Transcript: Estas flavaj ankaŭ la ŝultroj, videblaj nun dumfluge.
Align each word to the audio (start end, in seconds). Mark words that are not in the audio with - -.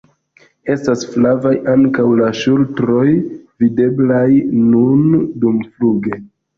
Estas 0.75 1.03
flavaj 1.11 1.51
ankaŭ 1.75 2.07
la 2.23 2.31
ŝultroj, 2.41 3.07
videblaj 3.67 4.27
nun 4.75 5.09
dumfluge. 5.17 6.25